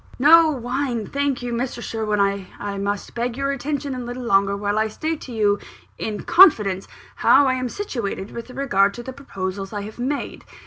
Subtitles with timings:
[0.17, 1.79] "No wine, thank you, Mr.
[1.79, 2.19] Sherwin.
[2.59, 5.59] I must beg your attention a little longer, while I state to you,
[5.99, 10.43] in confidence, how I am situated with regard to the proposals I have made.